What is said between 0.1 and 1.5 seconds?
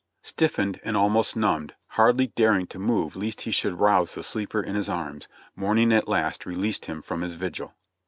Stiffened and almost